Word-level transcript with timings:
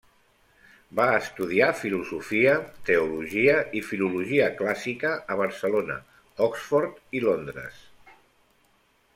Va 0.99 1.03
estudiar 1.17 1.67
Filosofia, 1.81 2.55
Teologia 2.89 3.59
i 3.81 3.83
Filologia 3.91 4.49
Clàssica 4.63 5.13
a 5.35 5.39
Barcelona, 5.45 6.01
Oxford 6.49 7.01
i 7.21 7.23
Londres. 7.29 7.87